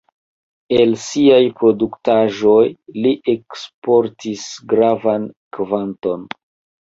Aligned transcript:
El 0.75 0.93
siaj 1.01 1.41
produktaĵoj 1.57 2.63
li 3.03 3.11
eksportis 3.33 4.47
gravan 4.73 5.29
kvanton. 5.59 6.27